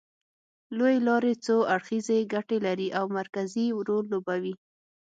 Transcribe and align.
لوېې 0.77 0.97
لارې 1.07 1.33
څو 1.45 1.55
اړخیزې 1.73 2.19
ګټې 2.33 2.57
لري 2.65 2.87
او 2.97 3.05
مرکزي 3.17 3.65
رول 3.87 4.05
لوبوي 4.13 4.53